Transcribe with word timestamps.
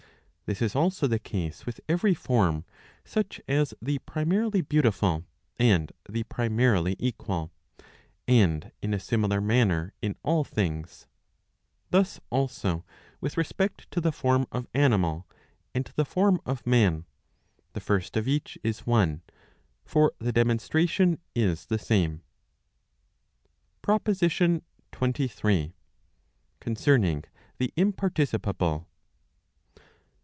This 0.47 0.61
is 0.61 0.75
also 0.75 1.07
the 1.07 1.17
case 1.17 1.65
with 1.65 1.79
every 1.87 2.13
form, 2.13 2.65
such 3.05 3.39
as 3.47 3.73
the 3.81 3.99
primarily 3.99 4.59
beautiful, 4.59 5.23
and 5.57 5.93
the 6.09 6.23
primarily 6.23 6.97
equal. 6.99 7.53
And 8.27 8.69
in 8.81 8.93
a 8.93 8.99
similar 8.99 9.39
manner 9.39 9.93
in 10.01 10.17
all 10.23 10.43
things. 10.43 11.07
Thus 11.89 12.19
also, 12.29 12.83
with 13.21 13.37
respect 13.37 13.89
to 13.91 14.01
the 14.01 14.11
form 14.11 14.45
of 14.51 14.67
animal, 14.73 15.25
and 15.73 15.85
the 15.95 16.03
form 16.03 16.41
of 16.45 16.67
man, 16.67 17.05
the 17.71 17.79
first 17.79 18.17
of 18.17 18.27
each 18.27 18.57
is 18.61 18.85
one; 18.85 19.21
for 19.85 20.11
the 20.19 20.33
demonstration 20.33 21.17
is 21.33 21.67
the 21.67 21.79
same. 21.79 22.23
PROPOSITION 23.81 24.63
XXIII. 24.93 25.73
Concerning 26.59 27.23
the 27.57 27.71
Imparticipable? 27.77 28.87